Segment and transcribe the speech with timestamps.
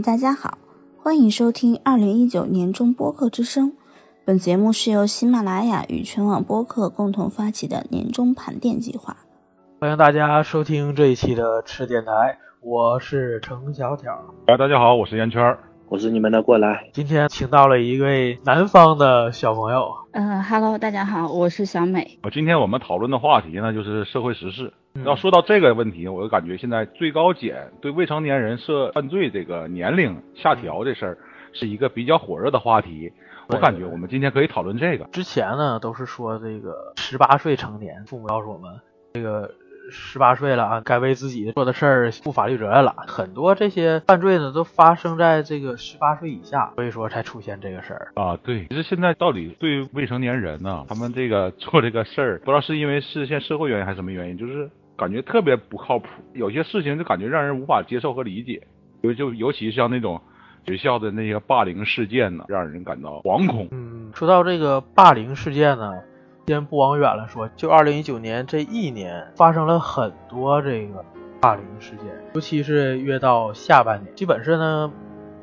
[0.00, 0.56] 们大家好，
[0.96, 3.70] 欢迎收听二零一九年中播客之声。
[4.24, 9.14] 本节目是由喜马拉雅与全网播客共同发起的年终盘点计划。
[9.78, 14.18] 欢迎大家收听这一期的吃电台，我是程小挑。
[14.46, 15.58] 哎，大家好，我是烟圈儿。
[15.90, 16.88] 我是你们的过来。
[16.94, 19.90] 今天请到了一位南方的小朋友。
[20.12, 22.18] 嗯哈喽，大家好，我是小美。
[22.22, 24.72] 我今天我们讨论的话题呢，就是社会时事。
[25.04, 31.18] 要说到这个问题，我就感觉现在最高检对未成年人涉犯罪这个年龄下调这事儿，
[31.52, 33.12] 是一个比较火热的话题。
[33.48, 35.04] 我感觉我们今天可以讨论这个。
[35.06, 38.80] 之前呢，都是说这个十八岁成年，父母告诉我们
[39.14, 39.50] 这个。
[39.92, 42.94] 十八岁了啊，该为自己做的事儿负法律责任了。
[43.08, 48.36] 很多这些犯罪呢，都发生在这个十八岁以下，所以说才出现这个事儿啊。
[48.36, 54.70] 对，其实现在到底对未成年人呢，他们这个做这个事儿，不知道是因为是现社会原因还是什么原因，就是
[55.00, 56.06] 感觉特别不靠谱。
[56.34, 58.60] 有些事情就感觉让人无法接受和理解，
[59.00, 60.20] 尤就尤其像那种
[60.66, 63.66] 学校的那些霸凌事件呢，让人感到惶恐。
[63.70, 65.94] 嗯，说到这个霸凌事件呢。
[66.48, 71.04] 先不往远了说，就二零一九年这一年发生了很多这个
[71.40, 74.92] 霸凌事件，尤其是越到下半年，基本是呢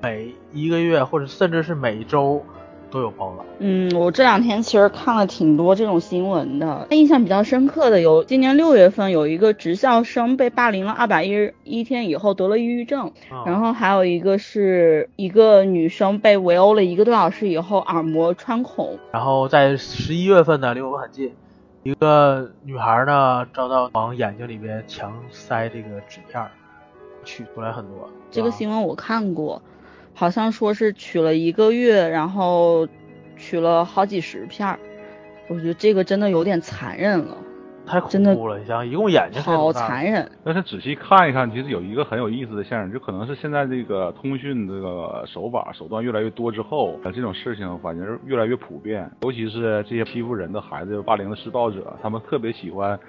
[0.01, 2.45] 每一个月或者甚至是每周。
[2.89, 3.45] 都有报道。
[3.59, 13.11] 嗯，我这两天其实看了挺多这种新闻的，印象比较深刻的有今年六月份有一个职校生被霸凌了二百一一天以后得了抑郁症，
[13.45, 21.33] 然后还有一个是一个女生被围殴了一个多小时以后耳膜穿孔，然后在十一月份呢离我们很近，
[21.83, 26.45] 一个女孩呢遭到往眼睛里边强塞这个纸片，
[27.23, 28.09] 取出来很多。
[28.29, 29.61] 这个新闻我看过。
[30.19, 32.87] 好像说是取了一个月，然后
[33.37, 34.79] 取了好几十片儿，
[35.47, 37.37] 我觉得这个真的有点残忍了，
[37.85, 38.57] 太恐怖了！
[38.57, 40.27] 你想，一共眼睛好残忍。
[40.43, 52.99] 但是仔细看一看，其实有一个很有意思的现象，就可能是现在这个通讯这个手法手段越来越多之后，这种事情反正越来越普遍，尤其是这些欺负人的孩子、霸凌的施暴者，他们特别喜欢。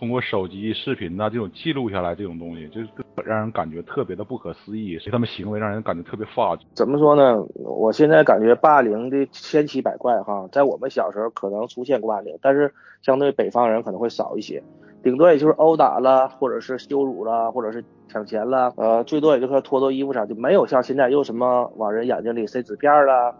[0.00, 2.88] 通过手机视频呐，这种记录下来这种东西，就是
[3.22, 6.56] 让人感觉特别的不可思议，所以他们行为让人感觉特别发。
[6.72, 7.36] 怎么说呢？
[7.56, 12.72] 我现在感觉霸凌的千奇百怪哈，在我们小时候可能出现过霸凌，但是
[13.02, 14.62] 相对北方人可能会少一些，
[15.02, 23.34] 顶多也就是殴打了，或者是羞辱了，或者是抢钱了，呃，最多也就是脱脱衣服啥，就没有像现在又什么往人眼睛里塞纸片了，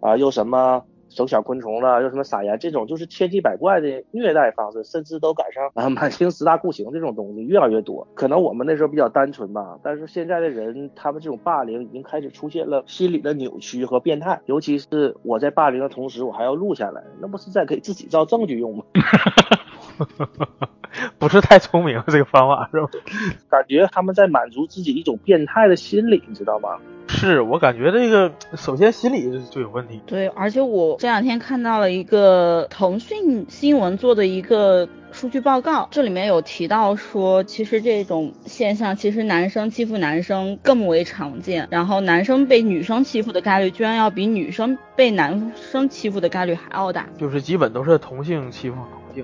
[0.00, 0.82] 啊，又什么。
[1.08, 8.06] 守小昆虫了，又什么撒盐，这种就是千奇百怪的虐待方式，甚至都赶上啊满清十大酷刑这种东西越来越多。
[8.14, 14.40] 可能我们那时候比较单纯吧，但是现在的人，他们这种霸凌已经开始出现了心理的扭曲和变态。
[14.46, 18.84] 尤其是我在霸凌的同时，我还要录下来，那不是在给自己造证据用吗？
[21.26, 22.88] 不是太聪明 这个方法是吧？
[23.50, 26.76] 感觉他们在满足自己一种变态的心理，你知道吗？
[27.08, 30.00] 是我感觉这个首先心理就有问题。
[30.06, 48.76] 对，而且我这两天看到了一个腾讯新闻做的一个数据报告，这里面有提到说，其实这种现象其实男生欺负男生更为常见，然后男生被女生欺负的概率居然要比女生被男生欺负的概率还要大，就是基本都是同性欺负。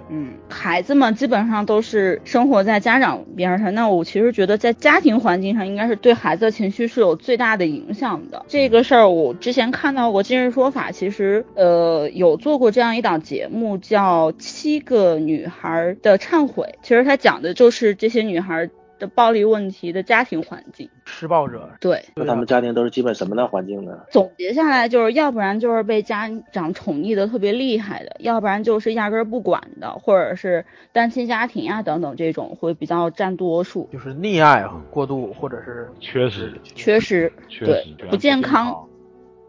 [0.09, 8.45] 嗯，孩子们基本上都是生活在家长边上，那我其实觉得在家庭环境上应该是对孩子的情绪是有最大的影响的。
[8.49, 18.71] 这个事儿我之前看到过《今日说法》，其实呃有做过这样一档节目，叫《七个女孩的忏悔》，其实它讲的就是这些女孩。
[19.03, 23.99] 的暴力问题的家庭环境，施暴者对，那他们家庭都是基本什么的环境呢？
[24.13, 33.89] 总结下来就是，要不然就是被家长宠溺的特别厉害的，要不然就是压根不管的，或者是单亲家庭啊等等这种会比较占多数。
[33.93, 38.89] 就是溺爱过度，或者是缺失，缺失，对，不健康，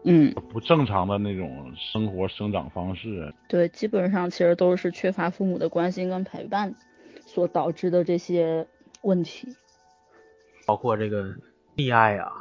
[0.02, 3.32] 嗯，不正常的那种生活生长方式。
[3.46, 6.74] 对，基本上其实都是缺乏父母的关心跟陪伴
[7.20, 8.66] 所导致的这些。
[9.04, 9.48] 问题，
[10.66, 11.24] 包括这个
[11.76, 12.32] 溺爱啊，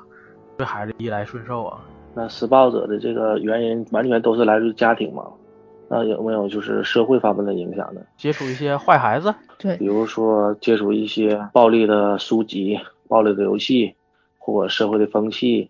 [0.57, 1.80] 对孩子逆来顺受啊。
[2.15, 5.25] 那施暴者的这个原因完全都是来自于家庭嘛？
[5.89, 8.01] 那有没有就是社会方面的影响呢？
[8.18, 13.94] 接触一些坏孩子，对，比如说接触一些暴力的书籍、暴力的游戏，
[14.39, 15.69] 或社会的风气。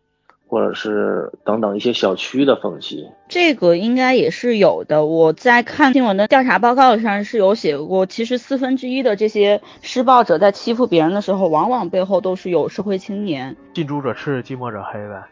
[0.54, 5.04] 或者是等等一些小区的缝隙，这个应该也是有的。
[5.04, 13.56] 我在看新闻的调查报告上是有写过，其实四分之一的这些施暴者在欺负别人的时候，往往背后都是有社会青年。
[13.74, 15.24] 近朱者赤，近墨者黑呗。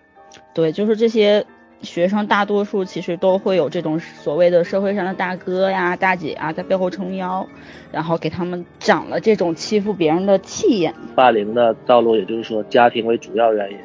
[0.55, 1.45] 对，就是这些
[1.83, 7.47] 学生，大多数其实都会有这种所谓的社会上的大哥呀、大姐啊，在背后撑腰，
[7.91, 10.95] 然后给他们长了这种欺负别人的气焰。
[11.13, 13.77] 霸凌的道路，也就是说家庭为主要原因。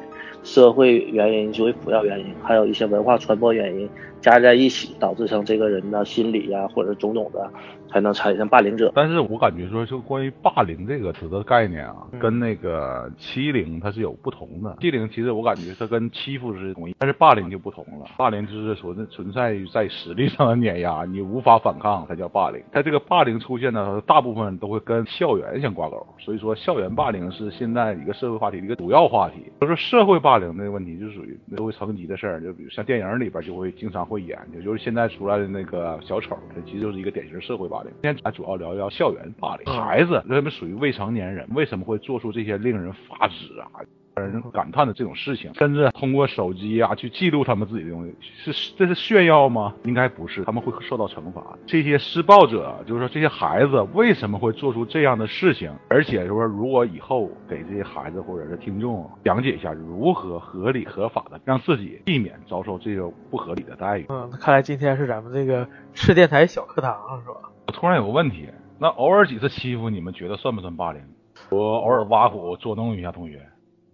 [0.47, 3.87] 社会原因作为主要原因，还有一些文化传播原因
[4.21, 7.51] 加在一起，导致成这个人的心理呀，或者种种的，
[7.89, 8.91] 才能产生霸凌者。
[8.95, 14.77] 但是我感觉说，就关于霸凌这个词的概念啊，嗯跟那个欺凌它是有不同的。
[14.81, 18.05] 欺凌其实我感觉它跟欺负是同一，但是霸凌就不同了。
[18.17, 22.61] 霸凌就是存存在于在实力上的碾压，你无法反抗才叫霸凌。
[22.71, 29.35] 它这个霸凌出现呢，大部分都会跟校园相挂钩，所以说校园霸凌是现在一个社会话题的一个主要话题。
[29.61, 37.91] 就是社会霸凌这个问题，就属于社会层级的事儿，就比如像电影里边就会经常会演，就就是现在出来的那个小丑，它其实就是一个典型社会霸凌。
[37.93, 43.67] 今天咱主要聊一聊校园霸凌，嗯孩子他们属于未成年人，为什么会做出这些令人发指啊？
[44.15, 48.15] 让人感叹的这种事情，甚至通过手机啊去记录他们自己的东西，
[48.51, 49.75] 是这是炫耀吗？
[49.83, 51.55] 应该不是，他们会受到惩罚。
[51.67, 55.71] 这些施暴者，就是说这些孩子为什么会做出这样的事情？
[55.87, 64.07] 而且说，如果以后给这些孩子或者是听众讲解一下如何合理合法的让自己避免遭受这种不合理的待遇。
[64.09, 67.51] 嗯，看来今天是咱们这个吃电台小课堂是吧？
[67.77, 71.03] 我突然有个问题，那偶尔几次欺负，你们觉得算不算霸凌？
[71.51, 73.47] 我偶尔挖苦捉弄一下同学，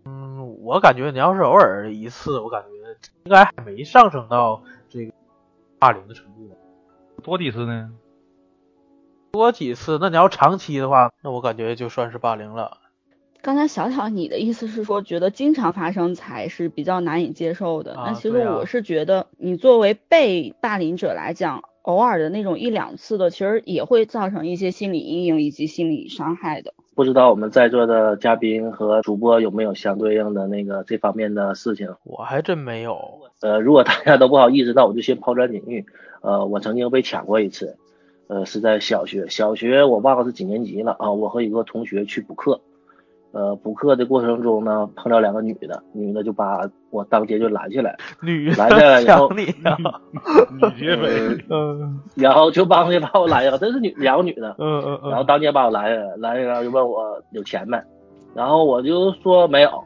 [0.06, 2.70] 嗯，我感觉你要是偶尔一次，我感觉
[3.26, 5.12] 应该还没上升到这个
[5.80, 6.50] 霸凌的程度。
[7.24, 7.92] 多几次呢？
[9.34, 12.78] 多几次，那你要长期的话，那我感觉就算是霸凌了。
[13.42, 17.98] 刚才小小，你的意思是说，觉得经常发生才是比较难以接受的？
[17.98, 26.74] 啊那其实我是觉得，你作为被霸凌者来讲，偶尔的那种一两次的，其实也会造成一些心理阴影以及心理伤害的。
[26.96, 31.90] 不知道我们在座的嘉宾和主播有没有相对应的那个这方面的事情？
[32.04, 32.98] 我还真没有。
[33.42, 35.86] 呃，如果大家都不好意思，那我就先抛砖引玉。
[36.22, 37.76] 呃，我曾经被抢过一次，
[38.28, 41.12] 呃，是在小学，小学我忘了是几年级了啊。
[41.12, 42.62] 我和一个同学去补课，
[43.34, 49.76] 呃，补课的过程中呢，碰到两个女的，女的就把我当街就拦下来，女拦下来以后你啊！
[50.52, 51.44] 女劫匪。
[51.50, 55.10] 嗯然后就帮着把我拦下来，真是女两个女的，嗯嗯嗯。
[55.10, 57.76] 然后当街把我拦下来，拦下来就问我有钱没，
[58.36, 59.84] 然后我就说没有，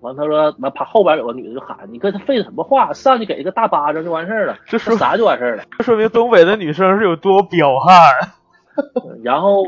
[0.00, 5.62] 完他说完旁后边有个女的就喊你跟他废什么话，上去给一个大巴掌就完事儿了，这说啥就完事儿了。
[5.78, 7.94] 这说明东北的女生是有多彪悍。
[9.22, 9.64] 然后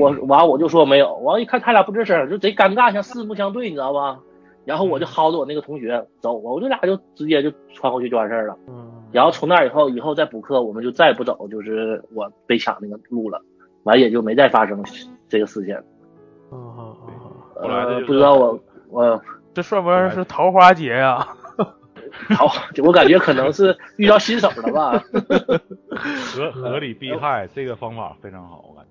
[0.00, 4.18] 我完我就说没有，完一看他俩不吱声，就贼尴尬，像四目相对，你知道吧？
[4.64, 8.56] 然后我就薅着我那个同学走，我这俩就直接就穿过去就完事儿了。
[8.68, 8.90] 嗯。
[9.10, 13.42] 然后从那以后，以后再补课，我们就再也不走，就是我被抢那个路了，
[13.82, 14.82] 完也就没再发生
[15.28, 15.74] 这个事情。
[16.52, 17.08] 嗯嗯嗯。
[17.56, 18.58] 呃，后来就是不知道我
[18.88, 19.20] 我
[19.52, 21.26] 这算不算是桃花劫呀？
[22.36, 22.46] 好，
[22.84, 25.02] 我感觉可能是遇到新手了吧。
[25.90, 28.90] 合合理避害这个方法非常好，我感觉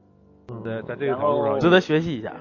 [0.63, 2.33] 在在这个条路上值得学习一下。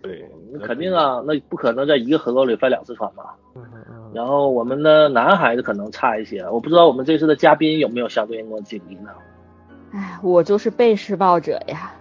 [0.00, 3.34] 对，那肯定啊，那不可能在一个河沟里翻两次船吧？
[3.56, 9.10] 嗯嗯然后我们的男孩子可能差一些，我不知道我们这次的嘉宾有没有相对应的经历呢？
[9.92, 11.92] 哎，我就是被施暴者呀。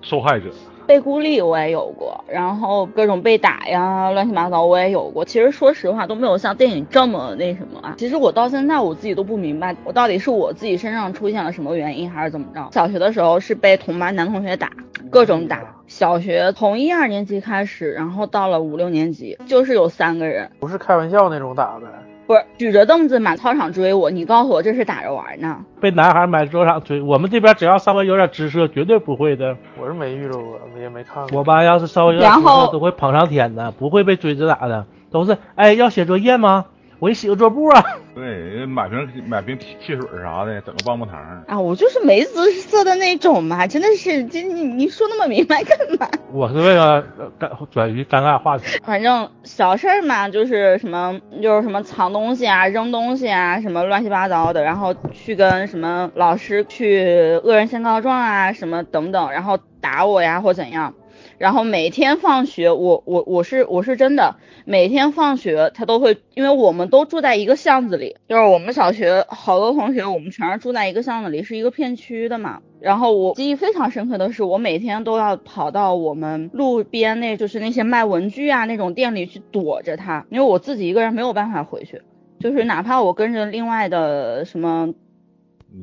[0.00, 0.50] 受害者。
[0.86, 5.24] 被孤立我也有过，然后各种被打呀，乱七八糟我也有过。
[5.24, 7.94] 其实说实话都没有像电影这么那什么啊。
[7.98, 12.68] 其实我到现在我自己都不明白，我到底是我自己身上出现了什么原因，还是怎么着。
[12.72, 14.70] 小学的时候是被同班男同学打，
[15.10, 15.62] 各种打。
[15.86, 21.86] 小学从一二年级开始，然后到了五六年级，就是有三个人，不是开玩笑那种打呗。
[22.26, 25.64] 不是举着凳子满操场追我，你告诉我这是打着玩呢？
[25.80, 29.56] 被男孩满操场追，我们这边只要稍微有点姿色，绝对不会的。
[29.80, 31.38] 我是没遇着过，也没看过。
[31.38, 36.66] 我爸要是稍微有点姿色，都会捧上天的，不会被追着打的，都是哎要写作业吗？
[37.02, 37.84] 我给你洗个桌布啊。
[38.14, 41.20] 对，买瓶买瓶汽汽水啥的，整个棒棒糖。
[41.48, 46.08] 啊，我就是没姿色的那种嘛，真的是，这你你说那么明白干嘛？
[46.32, 48.78] 我是为了呃尴转移尴尬话题。
[48.84, 60.94] 反正小事儿嘛，就是什么就是什么藏东西啊、扔东西啊，什么乱七八糟的，然后去跟什么老师去恶人先告状啊，什么等等，然后打我呀或怎样。
[61.38, 72.60] 然后每天放学，我我我是我是真的每天放学他都会，因为我们都住在一个巷子里，就是我们小学好多同学，我们全是住在一个巷子里，是一个片区的嘛。
[72.80, 82.02] 然后我记忆非常深刻的是，我每天都要跑到我们路边那就是那些卖文具啊那种店里去躲着他，因为我自己一个人没有办法回去，
[82.40, 84.94] 就是哪怕我跟着另外的什么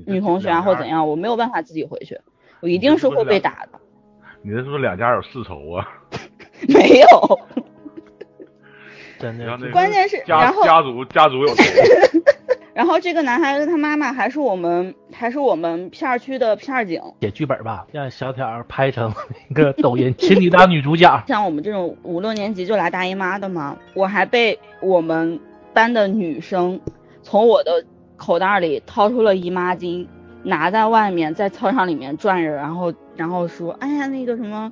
[0.05, 1.07] 女同学啊或怎样？
[1.09, 2.19] 我没有办法自己回去，
[2.61, 3.79] 我一定是会被打的。
[4.41, 5.87] 你这是不是两家有世仇啊？
[6.67, 7.39] 没有，
[9.19, 11.63] 真的关键是家然后家族家族有仇。
[12.73, 19.13] 然后这个男孩子他妈妈还是我们还是我们片儿区的片儿警，写剧本吧，让小挑拍成
[19.49, 21.21] 一个抖音，请你当女主角。
[21.27, 25.39] 像我们这种五六年级就来大姨妈的嘛，我还被我们。
[25.71, 26.81] 班的女生
[27.21, 27.85] 从我的
[28.17, 30.05] 口袋里掏出了姨妈巾，
[30.43, 34.71] 拿在外面在操场里面转着，然后然后说，哎呀那个什么，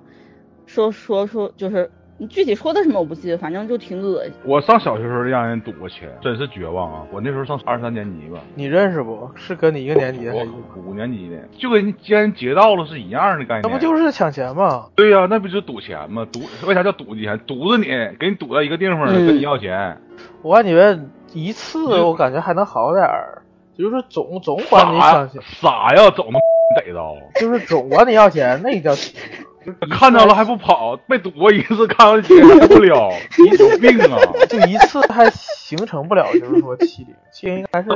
[0.65, 4.33] 说说说就是你具体说的什么我不记得，反正就挺恶心。
[4.43, 7.05] 我上小学时候让人赌过钱，真是绝望啊！
[7.11, 9.29] 我那时候上二三年级吧，你认识不？
[9.35, 10.49] 是跟你一个年级的我是？
[10.83, 13.61] 五年级的，就跟奸人劫道了是一样的概念。
[13.63, 14.87] 那不就是抢钱吗？
[14.95, 16.25] 对呀、那不就赌钱吗？
[16.31, 17.39] 赌为啥叫赌钱？
[17.45, 17.85] 堵着你，
[18.17, 19.97] 给你堵到一个地方了，嗯跟你要钱。
[20.41, 20.99] 我感觉
[21.33, 23.36] 一次我感觉还能好点儿，
[23.77, 26.39] 就是总总管你傻抢钱，傻呀，总能
[26.75, 27.15] 逮到。
[27.35, 29.15] 就是总管你要钱，那叫欺
[29.63, 34.17] 凌看着了还不跑，被堵过一次，看到钱还不了，你有病啊！
[34.47, 37.89] 就一次还形成不了，就是说欺凌，欺凌应该是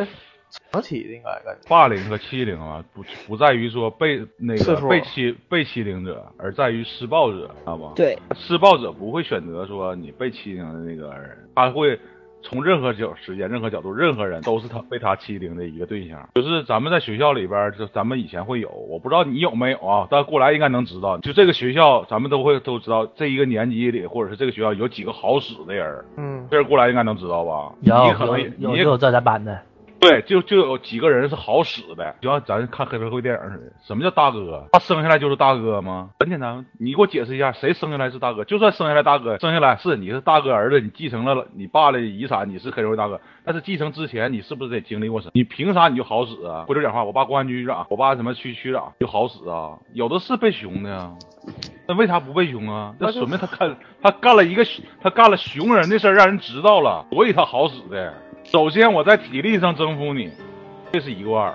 [0.69, 1.69] 长期的，应该感觉。
[1.69, 7.93] 霸凌和欺凌啊，不不在于说被那次数个被欺被欺凌者，而在于施暴者，知道吗？
[7.95, 11.97] 对，施暴者不会选择说你被欺凌的那个人，他会
[12.43, 16.27] 从任何角时间、任何角度、任何人都是他被他欺凌的一个对象。
[16.35, 21.17] 就是咱们在学校里边，就咱们以前会有，我不知道你有没有啊，但过来应该能知道。
[21.19, 27.73] 就这个学校，咱们都会都知道，这一个年级里或者是这个学校有几个好使的人，嗯，这人过来应该能知道吧？
[27.81, 29.59] 有你可能也你也有有有这咱班的，
[30.01, 33.71] 对，就就有几个人是好使的，就像咱看黑社会电影似的。
[33.83, 34.67] 什么叫大哥？
[34.71, 36.09] 他生下来就是大哥吗？
[36.19, 38.43] 很简单，你给我解释一下，谁生下来是大哥？
[38.43, 43.21] 就算生下来大哥，生下来是你是大哥儿子，你继承了你爸的遗产，你是黑社会大哥。
[43.45, 45.31] 但是继承之前，你是不是得经历过什么？
[45.35, 46.65] 你凭啥你就好使啊？
[46.67, 49.77] 回头讲话，我爸公安局局长，我爸什么区区长就好使啊？
[49.93, 51.11] 有的是被熊的呀。
[51.87, 52.95] 那为啥不被熊啊？
[52.97, 54.65] 那说明他干他干了一个
[54.99, 58.11] 他干了熊人的事儿，让人知道了，所以他好使的。
[58.51, 60.29] 首先我在体力上征服你，
[60.91, 61.53] 这是一块儿。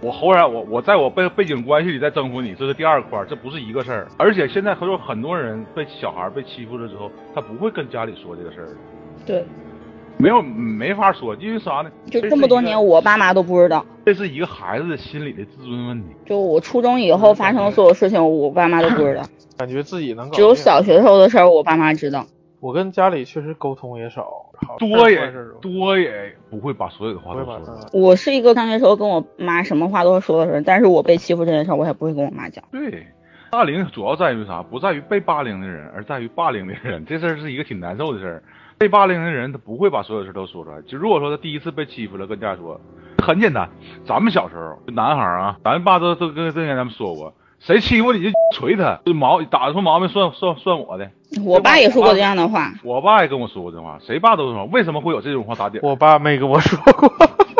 [0.00, 4.06] 我后来我我在我背背景关系里再征服你，这是第二块儿，这不是一个事儿。
[4.18, 8.68] 而且现在很多很多人被小孩被欺负了之后，他不会跟家里说这个事儿，
[9.26, 9.44] 对，
[10.16, 11.90] 没有没法说，因为啥呢？
[12.08, 13.84] 就这么多年我爸妈都不知道。
[14.06, 16.14] 这是一个孩子的心理的自尊问题。
[16.24, 19.24] 就我初中以后发生的所有事情，我爸妈都不知道，
[19.58, 20.36] 感觉自己能搞。
[20.36, 22.24] 只有小学时候的事儿，我爸妈知道。
[22.62, 24.22] 我跟家里确实沟通也少，
[24.64, 27.88] 好多也多也不会把所有的话都说出来。
[27.92, 32.62] 我是一个上学时候跟我妈什么话都说的人，但是我被欺负这件事儿，我也不会跟我妈讲。
[32.70, 33.04] 对，
[33.50, 34.62] 霸凌主要在于啥？
[34.62, 37.04] 不在于被霸凌的人，而在于霸凌的人。
[37.04, 38.42] 这事儿是一个挺难受的事儿。
[38.78, 40.80] 被霸凌的人他不会把所有事儿都说出来。
[40.82, 42.80] 就如果说他第一次被欺负了，跟家说，
[43.18, 43.68] 很简单。
[44.06, 48.28] 咱们小时候男孩儿啊，咱爸都都跟都跟咱们说过，谁欺负你就
[48.58, 51.08] 捶他，这毛打出毛病算算算我的。
[51.44, 54.64] 我爸也说过这样的话，我爸也跟我说过这话，谁爸都说。
[54.72, 55.80] 为什么会有这种话打点？
[55.84, 57.08] 我爸没跟我说过。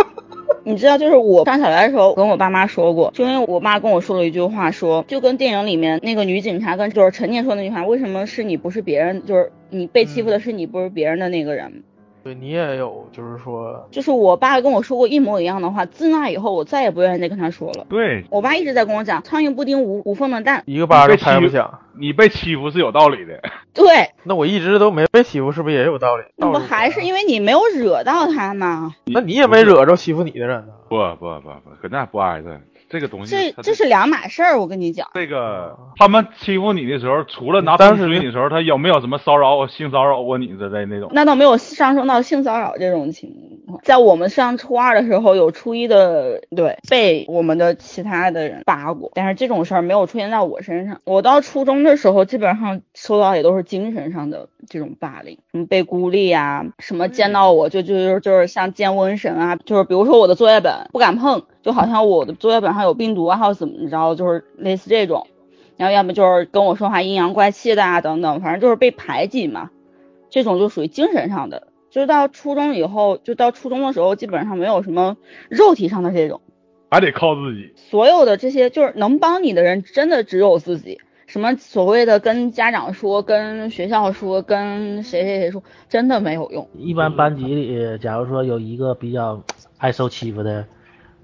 [0.64, 11.85] 你知道，就是我上小学的时候跟我爸妈说过，就因为我爸跟我说了一句话说，就跟电影里面那个女警察跟就是陈念说那句话，为什么是你不是别人，就是你被欺负的是你不是别人的那个人。
[12.23, 17.87] 对你也有，就是说，就是我爸跟我说过一模一样的话，自那以后我再也不愿意再跟他说了。
[17.88, 20.62] 对我爸一直在跟我讲，苍蝇不叮无无缝的蛋。
[20.67, 21.81] 一个巴掌拍不响。
[21.95, 23.38] 你被欺负是有道理的。
[23.75, 23.85] 对，
[24.23, 26.25] 那我一直都没被欺负，是不是也有道理？
[26.37, 28.95] 那不还是因为你没有惹到他吗？
[29.05, 30.73] 那你也没惹着欺负你的人呢。
[30.88, 32.61] 不不不不，搁那不挨着。
[32.93, 35.09] 这个东西，这这是两码事儿，我跟你讲。
[35.15, 41.11] 这个他们欺负你的时候，除了拿刀追你的时候，他有没有什么骚扰、性骚扰过你之类那种？
[41.15, 43.51] 那倒没有上升到性骚扰这种情况。
[43.83, 51.00] 在我们上初二的时候，有初一的对被我们的其他的人扒过，但是这种事儿没有出现在我身上。
[51.05, 61.43] 我到初中的时候，基本上受到也都是精神上的这种霸凌，什么被孤立啊，什么见到我就就就是像见瘟神啊，就是比如说我的作业本不敢碰。
[61.62, 65.29] 就好像我的作业本上有病毒啊，还有怎么着，就是类似这种，
[65.76, 69.71] 然后要么就是跟我说话阴阳怪气的啊，等等，反正就是被排挤嘛，
[70.29, 71.69] 这种就属于精神上的。
[71.93, 75.19] 就到初中以后，就到初中的时候，基本上没有什么
[75.51, 76.41] 肉体上的这种，
[76.91, 77.75] 还得靠自己。
[77.77, 80.99] 所有的这些就是能帮你的人，真的只有自己。
[81.27, 86.69] 什么所谓的跟家长说、跟学校说、跟谁谁谁说，真的没有用。
[86.79, 89.43] 一般班级里，假如说有一个比较
[89.79, 90.65] 爱受欺负的。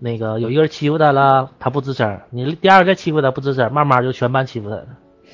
[0.01, 4.87] 那个有一个人欺负他了，他不吱声，你第二个再欺负他不吱声，慢慢就全班欺负他了。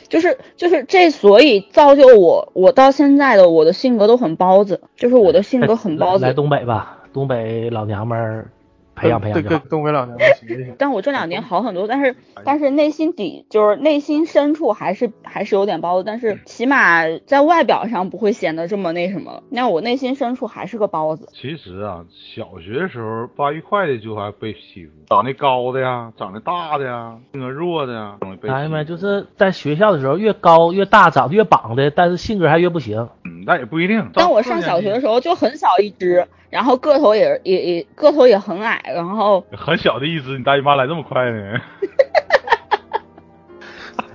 [0.08, 6.24] 就是就是这，所以造就我，我到现在的我的性格都很包子，就是我的性格很包子。
[6.26, 8.50] 来东北吧，东北老娘们儿
[8.94, 10.74] 培养培养对，跟东北老娘们学学。
[10.78, 19.42] 但我这两年好很多，但是但是内心底就是内心深处还是还是有点包子，但是起码在外表上不会显得这么那什么。
[19.50, 21.28] 那我内心深处还是个包子。
[21.32, 33.08] 其实啊，小学的时候发育快的就还被欺负，长得高的呀，长得大的呀，性格弱的呀，容易被哎呀妈就是在学校的时候，越高越大，长得越膀的，但是性格还越不行。
[33.24, 34.10] 嗯，但也不一定。
[34.14, 41.60] 但我上小学的时候就很小一只，然后个头也也也个头也很矮，然后 很小的一只，你大姨妈来这么快呢？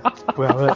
[0.34, 0.74] 不敢问，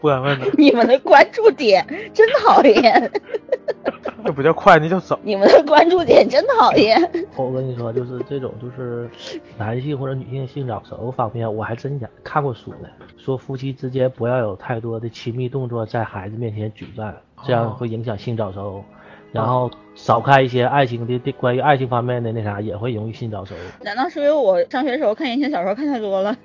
[0.00, 0.46] 不敢问的。
[0.56, 3.10] 你们的关注点真讨厌，
[4.24, 5.18] 这不叫快，那叫早。
[5.22, 6.98] 你们的关注点真讨厌。
[7.36, 9.10] 我跟你说，就是这种就是
[9.58, 17.14] 男性或者女性性早熟方面，我还真讲看过书呢，说夫妻之间不要有太多的亲密动作在孩子面前举办，
[17.46, 18.84] 这样会影响性早熟。
[19.32, 23.54] 然后少看一些爱情的关于爱情方面的那啥，也会容易性早熟。
[23.82, 26.36] 难道是因为我上学时候看言情小说看太多了？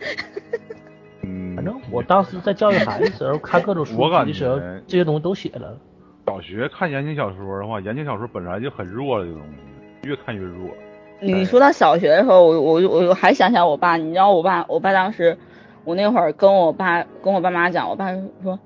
[1.21, 5.77] 嗯，反正我当时在教育孩子的时候 看各种书我感的时候，觉这些东西都写了。
[6.25, 10.69] 小学看言情小说的话，言情小说本来就很弱了，这个东西越看越弱。
[11.21, 15.37] 你说到小学的时候，我我我我还想想我爸，你知道我爸，我爸当时，
[15.83, 18.57] 我那会儿跟我爸跟我爸妈讲，我爸说，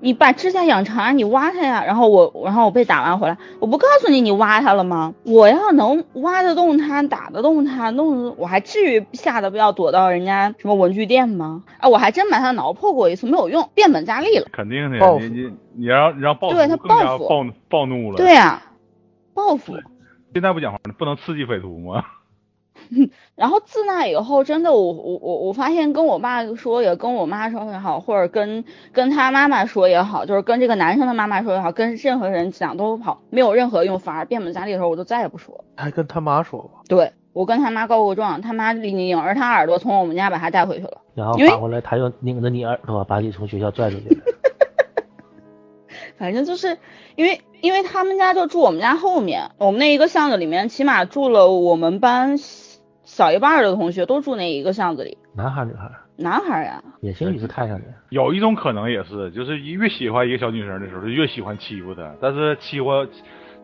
[0.00, 1.84] 你把指甲养长啊，你挖它呀。
[1.84, 5.14] 然后我然后我被打完回来，我不告诉你你挖它了吗？
[5.24, 11.62] 我要能挖得动它，打得动它，弄我还至于吓得不要躲到人家什么文具店吗？
[11.78, 14.46] 啊，我还真把它挠破过一次，没有用，变本加厉了。
[14.52, 18.16] 肯定的，呀你你你让你让暴对他报复暴暴怒了。
[18.16, 18.62] 对呀、
[19.34, 19.74] 报复。
[20.32, 22.04] 现在不讲话，不能刺激匪徒吗？
[23.36, 35.64] 然后自那以后，真的我我我我发现跟我爸说也跟我妈说也好，或者跟跟他妈妈说也好，就是跟这个男生的妈妈说也好，跟任何人讲都好，没有任何用，反而变本加厉的时候，我就再也不说了。
[35.76, 36.80] 还跟他妈说吧。
[36.88, 41.00] 对我跟他妈告过状，他妈拧拧着他耳朵从我们家把他带回去了。
[41.14, 44.20] 然后反过来，他又拧着你耳朵把你从学校拽出去了。
[46.18, 46.76] 反正就是
[47.16, 52.36] 因为因为他们家就住我们家后面，我们那一个巷子里面起码住了我们班
[53.10, 56.80] 小一半的同学都住那一个巷子里，男孩女孩，男孩儿呀。
[57.00, 57.84] 也兴许是看上的。
[58.10, 62.08] 有一种可能也是，就是越喜欢一个小女生的时候，就越喜欢欺负她。
[62.22, 63.04] 但是欺负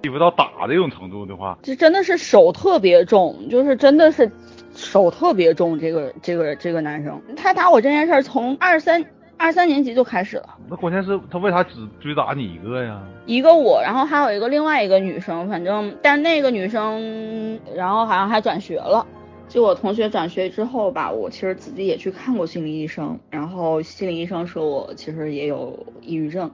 [0.03, 4.29] 欺负到打这种程度的话，这真的是手特别重，就是真的是
[4.75, 5.79] 手特别重。
[5.79, 9.03] 这个这个这个男生，他打我这件事儿从二三
[9.37, 13.01] 二三年级就开始了，那关键是他为啥只追打你一个呀？
[13.27, 19.07] 一个我，然后还有一个另外一个女生，反正但那个女生，然后好像还转学了。
[19.49, 26.51] 就我同学转学之后吧，我其实自己也去看过心理医生，然后心理医生说我其实也有抑郁症，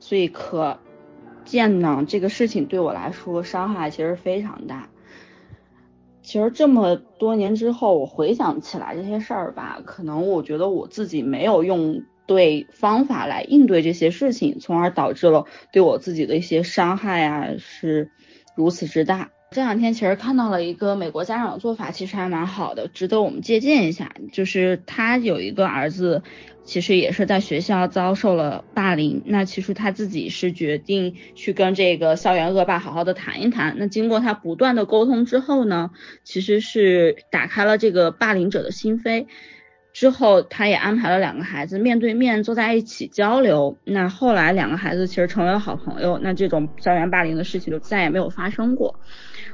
[0.00, 0.78] 所以可
[1.44, 4.88] 见呢，这个事情对我来说伤害其实非常大。
[6.22, 18.10] 其实这么多年之后，我回想起来这些事儿吧，可能我觉得我自己没有用对方法来应对这些事情，从而导致了对我自己的一些伤害啊，是
[18.56, 19.30] 如此之大。
[19.54, 24.12] 这两天其实看到了一个美国家长的做法，其实还蛮好的，值得我们借鉴一下。
[24.32, 26.24] 就是他有一个儿子，
[26.64, 33.76] 其实也是在学校遭受了霸凌，那其实他自己是决定去跟这个校园恶霸好好的谈一谈。
[33.78, 35.92] 那经过他不断的沟通之后呢，
[36.24, 39.26] 其实是打开了这个霸凌者的心扉。
[39.92, 43.78] 之后，他也安排了两个孩子面对面坐在一起交流。
[43.84, 48.98] 那后来两个孩子其实成为了好朋友，那这种校园霸凌的事情就再也没有发生过。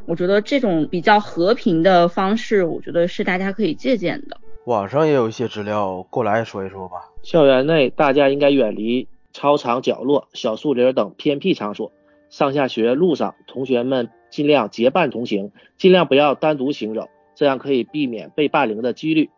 [0.07, 4.37] 我觉得这种比较和平的方式，我觉得是大家可以借鉴的。
[4.67, 6.97] 网上也有一些资料，过来说一说吧。
[7.23, 11.93] 校园内大家应该远离操场角落、小树林等偏僻场所。
[12.29, 19.29] 上下学路上，同学们尽量结伴同行，尽量不要单独行走，这样可以避免被霸凌的几率。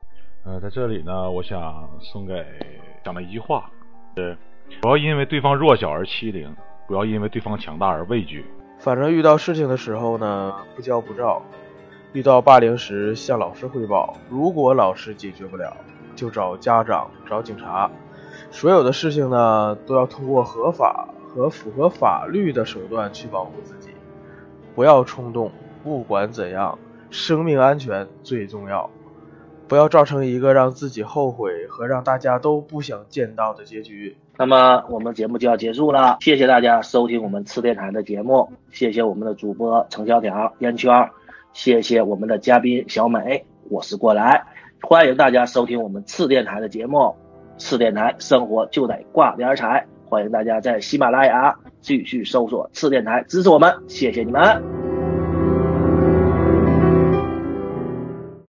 [0.44, 2.44] 呃，在这里呢，我想送给
[3.04, 3.70] 讲了一句话，
[4.16, 4.36] 是
[4.80, 6.54] 不要因为对方弱小而欺凌，
[6.86, 8.44] 不要因为对方强大而畏惧。
[8.82, 11.40] 反正遇到事情的时候呢，不骄不躁；
[12.12, 15.76] 遇到霸凌时向老师汇报，如果老师解决不了，
[16.16, 17.88] 就找家长、找警察。
[18.50, 23.90] 所有的事情呢，都要通过合法和符合法律的手段去保护自己，
[24.74, 25.52] 不要冲动。
[25.84, 26.76] 不管怎样，
[27.08, 28.90] 生命安全最重要。
[29.72, 34.14] 不要造成一个让自己后悔和让大家都不想见到的结局。
[34.36, 41.08] 那么我们节目就要结束了，谢谢大家收听我们次电台的节目，谢谢我们的主播程小条、烟圈，
[41.54, 44.44] 谢谢我们的嘉宾小美，我是过来，
[44.82, 47.16] 欢迎大家收听我们次电台的节目，
[47.56, 54.81] 次电台生活就得挂点彩，欢迎大家在喜马拉雅继续搜索次电台，支持我们，谢谢你们。